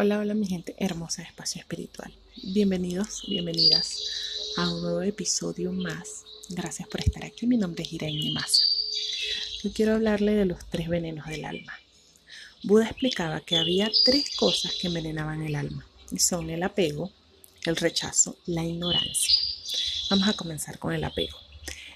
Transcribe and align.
Hola, 0.00 0.20
hola 0.20 0.32
mi 0.32 0.46
gente 0.46 0.76
hermosa 0.78 1.22
de 1.22 1.28
Espacio 1.28 1.60
Espiritual. 1.60 2.14
Bienvenidos, 2.40 3.24
bienvenidas 3.26 3.98
a 4.56 4.72
un 4.72 4.80
nuevo 4.80 5.02
episodio 5.02 5.72
más. 5.72 6.22
Gracias 6.50 6.86
por 6.86 7.00
estar 7.00 7.24
aquí. 7.24 7.48
Mi 7.48 7.56
nombre 7.56 7.82
es 7.82 7.92
Irene 7.92 8.30
Masa. 8.30 8.62
Yo 9.60 9.72
quiero 9.72 9.94
hablarle 9.94 10.36
de 10.36 10.44
los 10.44 10.64
tres 10.70 10.88
venenos 10.88 11.26
del 11.26 11.44
alma. 11.44 11.72
Buda 12.62 12.84
explicaba 12.84 13.40
que 13.40 13.56
había 13.56 13.90
tres 14.04 14.36
cosas 14.36 14.72
que 14.80 14.86
envenenaban 14.86 15.42
el 15.42 15.56
alma 15.56 15.84
y 16.12 16.20
son 16.20 16.48
el 16.48 16.62
apego, 16.62 17.10
el 17.64 17.74
rechazo, 17.74 18.36
la 18.46 18.64
ignorancia. 18.64 19.36
Vamos 20.10 20.28
a 20.28 20.34
comenzar 20.34 20.78
con 20.78 20.94
el 20.94 21.02
apego. 21.02 21.36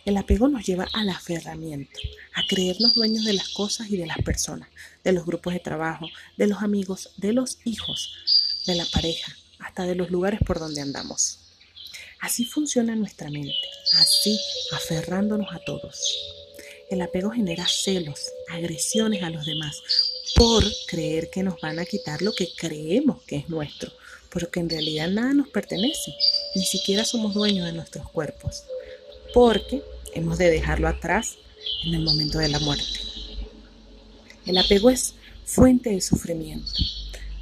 El 0.04 0.16
apego 0.16 0.48
nos 0.48 0.66
lleva 0.66 0.88
al 0.94 1.08
aferramiento, 1.10 2.00
a 2.34 2.44
creernos 2.48 2.94
dueños 2.94 3.24
de 3.24 3.34
las 3.34 3.50
cosas 3.50 3.88
y 3.88 3.96
de 3.96 4.06
las 4.06 4.18
personas, 4.18 4.68
de 5.04 5.12
los 5.12 5.24
grupos 5.24 5.52
de 5.52 5.60
trabajo, 5.60 6.06
de 6.36 6.48
los 6.48 6.60
amigos, 6.60 7.10
de 7.18 7.32
los 7.32 7.58
hijos, 7.64 8.12
de 8.66 8.74
la 8.74 8.84
pareja, 8.86 9.36
hasta 9.60 9.84
de 9.84 9.94
los 9.94 10.10
lugares 10.10 10.40
por 10.44 10.58
donde 10.58 10.80
andamos. 10.80 11.38
Así 12.20 12.44
funciona 12.44 12.96
nuestra 12.96 13.30
mente, 13.30 13.54
así 14.00 14.40
aferrándonos 14.72 15.54
a 15.54 15.60
todos. 15.60 16.18
El 16.90 17.00
apego 17.00 17.30
genera 17.30 17.68
celos, 17.68 18.20
agresiones 18.50 19.22
a 19.22 19.30
los 19.30 19.46
demás, 19.46 19.80
por 20.34 20.64
creer 20.88 21.30
que 21.30 21.44
nos 21.44 21.60
van 21.60 21.78
a 21.78 21.84
quitar 21.84 22.22
lo 22.22 22.32
que 22.32 22.48
creemos 22.56 23.22
que 23.22 23.36
es 23.36 23.48
nuestro, 23.48 23.92
pero 24.32 24.50
que 24.50 24.58
en 24.58 24.68
realidad 24.68 25.08
nada 25.08 25.32
nos 25.32 25.48
pertenece, 25.48 26.12
ni 26.56 26.64
siquiera 26.64 27.04
somos 27.04 27.34
dueños 27.34 27.66
de 27.66 27.72
nuestros 27.72 28.10
cuerpos, 28.10 28.64
porque 29.32 29.82
hemos 30.14 30.38
de 30.38 30.50
dejarlo 30.50 30.88
atrás 30.88 31.36
en 31.84 31.94
el 31.94 32.02
momento 32.02 32.38
de 32.38 32.48
la 32.48 32.58
muerte. 32.58 33.00
El 34.46 34.58
apego 34.58 34.90
es 34.90 35.14
fuente 35.44 35.90
de 35.90 36.00
sufrimiento, 36.00 36.70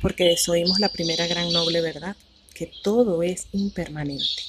porque 0.02 0.24
desoímos 0.24 0.80
la 0.80 0.90
primera 0.90 1.26
gran 1.26 1.52
noble 1.52 1.80
verdad, 1.80 2.16
que 2.54 2.70
todo 2.82 3.22
es 3.22 3.46
impermanente. 3.52 4.42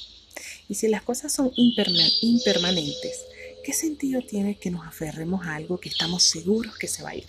Y 0.68 0.74
si 0.74 0.88
las 0.88 1.02
cosas 1.02 1.32
son 1.32 1.52
impermanentes, 1.56 3.20
¿qué 3.64 3.72
sentido 3.72 4.20
tiene 4.22 4.56
que 4.56 4.70
nos 4.70 4.86
aferremos 4.86 5.46
a 5.46 5.56
algo 5.56 5.78
que 5.78 5.88
estamos 5.88 6.22
seguros 6.22 6.76
que 6.76 6.88
se 6.88 7.02
va 7.02 7.10
a 7.10 7.16
ir? 7.16 7.26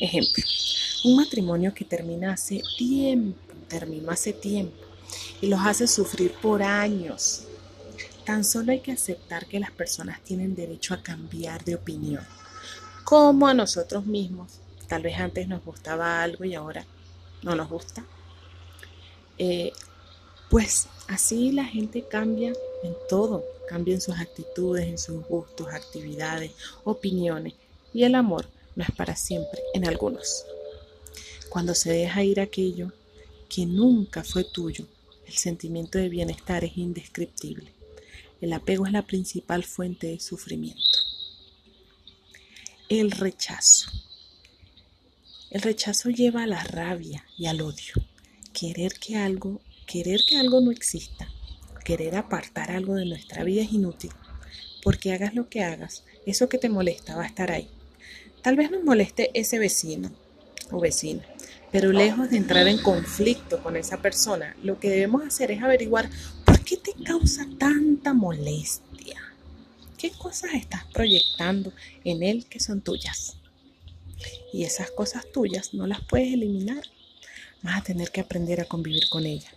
Ejemplo, 0.00 0.44
un 1.04 1.16
matrimonio 1.16 1.74
que 1.74 1.84
termina 1.84 2.32
hace 2.32 2.62
tiempo, 2.78 3.38
terminó 3.68 4.10
hace 4.10 4.32
tiempo, 4.32 4.76
y 5.40 5.46
los 5.46 5.60
hace 5.60 5.86
sufrir 5.86 6.32
por 6.32 6.62
años, 6.62 7.45
Tan 8.26 8.42
solo 8.42 8.72
hay 8.72 8.80
que 8.80 8.90
aceptar 8.90 9.46
que 9.46 9.60
las 9.60 9.70
personas 9.70 10.20
tienen 10.20 10.56
derecho 10.56 10.94
a 10.94 11.02
cambiar 11.02 11.64
de 11.64 11.76
opinión, 11.76 12.26
como 13.04 13.46
a 13.46 13.54
nosotros 13.54 14.04
mismos. 14.04 14.58
Tal 14.88 15.02
vez 15.02 15.16
antes 15.20 15.46
nos 15.46 15.64
gustaba 15.64 16.24
algo 16.24 16.44
y 16.44 16.56
ahora 16.56 16.84
no 17.44 17.54
nos 17.54 17.68
gusta. 17.68 18.04
Eh, 19.38 19.72
pues 20.50 20.88
así 21.06 21.52
la 21.52 21.64
gente 21.64 22.02
cambia 22.08 22.52
en 22.82 22.96
todo, 23.08 23.44
cambia 23.68 23.94
en 23.94 24.00
sus 24.00 24.18
actitudes, 24.18 24.86
en 24.86 24.98
sus 24.98 25.24
gustos, 25.28 25.68
actividades, 25.68 26.50
opiniones. 26.82 27.54
Y 27.94 28.02
el 28.02 28.16
amor 28.16 28.48
no 28.74 28.82
es 28.82 28.90
para 28.90 29.14
siempre 29.14 29.60
en 29.72 29.86
algunos. 29.86 30.44
Cuando 31.48 31.76
se 31.76 31.92
deja 31.92 32.24
ir 32.24 32.40
aquello 32.40 32.90
que 33.48 33.66
nunca 33.66 34.24
fue 34.24 34.42
tuyo, 34.42 34.84
el 35.26 35.34
sentimiento 35.34 35.98
de 35.98 36.08
bienestar 36.08 36.64
es 36.64 36.76
indescriptible. 36.76 37.75
El 38.40 38.52
apego 38.52 38.86
es 38.86 38.92
la 38.92 39.06
principal 39.06 39.64
fuente 39.64 40.08
de 40.08 40.20
sufrimiento. 40.20 40.98
El 42.88 43.10
rechazo. 43.10 43.90
El 45.50 45.62
rechazo 45.62 46.10
lleva 46.10 46.42
a 46.42 46.46
la 46.46 46.62
rabia 46.62 47.24
y 47.38 47.46
al 47.46 47.62
odio. 47.62 47.94
Querer 48.52 48.94
que 48.94 49.16
algo, 49.16 49.60
querer 49.86 50.20
que 50.28 50.36
algo 50.36 50.60
no 50.60 50.70
exista, 50.70 51.28
querer 51.84 52.16
apartar 52.16 52.70
algo 52.70 52.94
de 52.94 53.06
nuestra 53.06 53.42
vida 53.42 53.62
es 53.62 53.72
inútil, 53.72 54.10
porque 54.82 55.12
hagas 55.12 55.34
lo 55.34 55.48
que 55.48 55.62
hagas, 55.62 56.04
eso 56.26 56.48
que 56.48 56.58
te 56.58 56.68
molesta 56.68 57.16
va 57.16 57.22
a 57.22 57.28
estar 57.28 57.50
ahí. 57.50 57.70
Tal 58.42 58.56
vez 58.56 58.70
nos 58.70 58.84
moleste 58.84 59.30
ese 59.34 59.58
vecino 59.58 60.10
o 60.70 60.80
vecina, 60.80 61.24
pero 61.72 61.92
lejos 61.92 62.30
de 62.30 62.36
entrar 62.36 62.68
en 62.68 62.78
conflicto 62.78 63.62
con 63.62 63.76
esa 63.76 64.02
persona, 64.02 64.56
lo 64.62 64.78
que 64.78 64.90
debemos 64.90 65.24
hacer 65.24 65.50
es 65.50 65.62
averiguar 65.62 66.10
¿Qué 66.66 66.76
te 66.76 66.94
causa 67.04 67.46
tanta 67.60 68.12
molestia? 68.12 69.22
¿Qué 69.96 70.10
cosas 70.10 70.52
estás 70.54 70.84
proyectando 70.86 71.72
en 72.02 72.24
él 72.24 72.44
que 72.46 72.58
son 72.58 72.80
tuyas? 72.80 73.36
Y 74.52 74.64
esas 74.64 74.90
cosas 74.90 75.30
tuyas 75.32 75.74
no 75.74 75.86
las 75.86 76.00
puedes 76.00 76.34
eliminar. 76.34 76.82
Vas 77.62 77.78
a 77.78 77.84
tener 77.84 78.10
que 78.10 78.20
aprender 78.20 78.60
a 78.60 78.64
convivir 78.64 79.08
con 79.08 79.26
ella. 79.26 79.48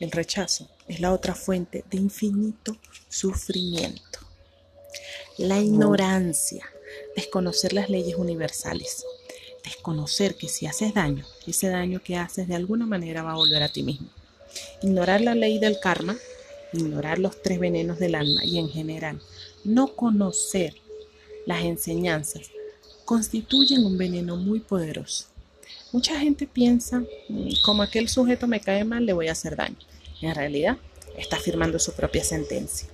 El 0.00 0.10
rechazo 0.10 0.68
es 0.88 0.98
la 0.98 1.12
otra 1.12 1.36
fuente 1.36 1.84
de 1.88 1.98
infinito 1.98 2.76
sufrimiento. 3.08 4.18
La 5.38 5.60
ignorancia, 5.60 6.66
desconocer 7.14 7.74
las 7.74 7.90
leyes 7.90 8.16
universales, 8.16 9.04
desconocer 9.62 10.34
que 10.34 10.48
si 10.48 10.66
haces 10.66 10.94
daño, 10.94 11.24
ese 11.46 11.68
daño 11.68 12.02
que 12.02 12.16
haces 12.16 12.48
de 12.48 12.56
alguna 12.56 12.86
manera 12.86 13.22
va 13.22 13.32
a 13.32 13.36
volver 13.36 13.62
a 13.62 13.68
ti 13.68 13.84
mismo. 13.84 14.08
Ignorar 14.82 15.20
la 15.20 15.36
ley 15.36 15.60
del 15.60 15.78
karma 15.78 16.16
ignorar 16.76 17.18
los 17.18 17.42
tres 17.42 17.58
venenos 17.58 17.98
del 17.98 18.14
alma 18.14 18.44
y 18.44 18.58
en 18.58 18.68
general 18.68 19.20
no 19.64 19.88
conocer 19.88 20.74
las 21.46 21.64
enseñanzas 21.64 22.50
constituyen 23.04 23.86
un 23.86 23.96
veneno 23.96 24.36
muy 24.36 24.60
poderoso. 24.60 25.26
Mucha 25.92 26.18
gente 26.18 26.46
piensa, 26.46 27.02
mm, 27.28 27.62
como 27.64 27.82
aquel 27.82 28.08
sujeto 28.08 28.46
me 28.46 28.60
cae 28.60 28.84
mal, 28.84 29.06
le 29.06 29.12
voy 29.12 29.28
a 29.28 29.32
hacer 29.32 29.56
daño. 29.56 29.76
En 30.20 30.34
realidad, 30.34 30.76
está 31.16 31.38
firmando 31.38 31.78
su 31.78 31.92
propia 31.92 32.24
sentencia. 32.24 32.88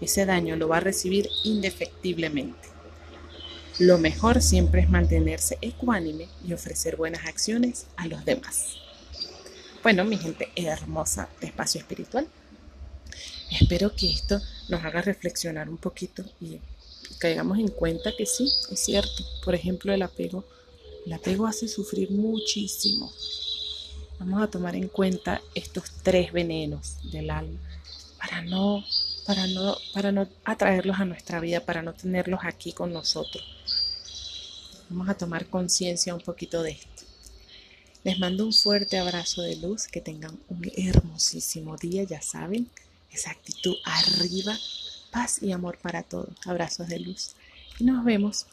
Ese 0.00 0.24
daño 0.26 0.56
lo 0.56 0.68
va 0.68 0.78
a 0.78 0.80
recibir 0.80 1.28
indefectiblemente. 1.44 2.68
Lo 3.78 3.98
mejor 3.98 4.42
siempre 4.42 4.80
es 4.80 4.90
mantenerse 4.90 5.58
ecuánime 5.60 6.28
y 6.46 6.52
ofrecer 6.52 6.96
buenas 6.96 7.26
acciones 7.26 7.86
a 7.96 8.08
los 8.08 8.24
demás. 8.24 8.76
Bueno, 9.82 10.04
mi 10.04 10.16
gente 10.16 10.48
hermosa 10.56 11.28
de 11.40 11.46
espacio 11.48 11.80
espiritual, 11.80 12.26
Espero 13.50 13.94
que 13.94 14.10
esto 14.10 14.40
nos 14.68 14.84
haga 14.84 15.02
reflexionar 15.02 15.68
un 15.68 15.78
poquito 15.78 16.24
y 16.40 16.60
caigamos 17.18 17.58
en 17.58 17.68
cuenta 17.68 18.12
que 18.16 18.26
sí, 18.26 18.50
es 18.70 18.80
cierto. 18.80 19.24
Por 19.44 19.54
ejemplo, 19.54 19.92
el 19.92 20.02
apego. 20.02 20.44
El 21.06 21.12
apego 21.12 21.46
hace 21.46 21.68
sufrir 21.68 22.10
muchísimo. 22.10 23.12
Vamos 24.18 24.42
a 24.42 24.48
tomar 24.48 24.74
en 24.74 24.88
cuenta 24.88 25.40
estos 25.54 25.84
tres 26.02 26.32
venenos 26.32 26.96
del 27.10 27.30
alma 27.30 27.58
para 28.18 28.42
no, 28.42 28.84
para 29.26 29.46
no, 29.46 29.76
para 29.94 30.12
no 30.12 30.28
atraerlos 30.44 30.98
a 30.98 31.04
nuestra 31.04 31.40
vida, 31.40 31.64
para 31.64 31.82
no 31.82 31.94
tenerlos 31.94 32.40
aquí 32.42 32.72
con 32.72 32.92
nosotros. 32.92 33.44
Vamos 34.90 35.08
a 35.08 35.16
tomar 35.16 35.46
conciencia 35.46 36.14
un 36.14 36.20
poquito 36.20 36.62
de 36.62 36.72
esto. 36.72 37.04
Les 38.04 38.18
mando 38.18 38.44
un 38.44 38.52
fuerte 38.52 38.98
abrazo 38.98 39.42
de 39.42 39.56
luz, 39.56 39.86
que 39.86 40.00
tengan 40.00 40.38
un 40.48 40.70
hermosísimo 40.76 41.76
día, 41.76 42.04
ya 42.04 42.20
saben 42.22 42.68
esa 43.10 43.30
actitud 43.30 43.76
arriba, 43.84 44.56
paz 45.10 45.42
y 45.42 45.52
amor 45.52 45.78
para 45.78 46.02
todos. 46.02 46.30
Abrazos 46.44 46.88
de 46.88 47.00
luz. 47.00 47.34
Y 47.78 47.84
nos 47.84 48.04
vemos 48.04 48.46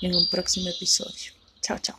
en 0.00 0.14
un 0.14 0.28
próximo 0.28 0.68
episodio. 0.68 1.32
Chao, 1.60 1.78
chao. 1.78 1.98